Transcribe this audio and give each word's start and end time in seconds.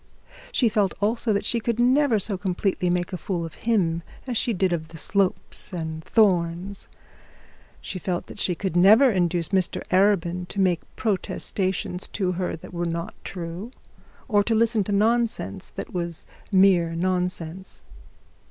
She 0.51 0.67
felt 0.67 0.93
also 0.99 1.31
that 1.31 1.45
she 1.45 1.59
could 1.59 1.79
never 1.79 2.17
so 2.17 2.35
completely 2.35 2.89
make 2.89 3.13
a 3.13 3.17
fool 3.17 3.45
of 3.45 3.53
him 3.69 4.01
as 4.25 4.35
she 4.35 4.51
did 4.51 4.73
of 4.73 4.87
the 4.87 4.97
Slopes 4.97 5.71
and 5.71 6.01
the 6.01 6.09
Thornes. 6.09 6.87
She 7.81 7.99
felt 7.99 8.25
that 8.25 8.39
she 8.39 8.55
could 8.55 8.75
never 8.75 9.11
induce 9.11 9.49
Mr 9.49 9.83
Arabin 9.91 10.47
to 10.47 10.59
make 10.59 10.81
protestations 10.95 12.07
to 12.13 12.31
her 12.31 12.55
that 12.55 12.73
were 12.73 12.87
not 12.87 13.13
true, 13.23 13.69
or 14.27 14.43
to 14.43 14.55
listen 14.55 14.83
to 14.85 14.91
nonsense 14.91 15.69
that 15.69 15.93
was 15.93 16.25
mere 16.51 16.95
nonsense. 16.95 17.85